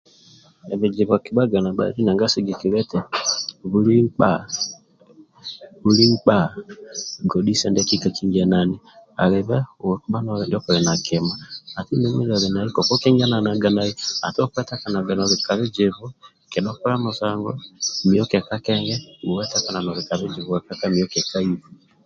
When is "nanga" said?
2.05-2.25